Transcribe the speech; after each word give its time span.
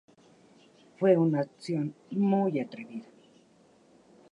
Fue 0.97 1.15
una 1.15 1.41
acción 1.41 1.93
muy 2.09 2.59
atrevida. 2.59 3.05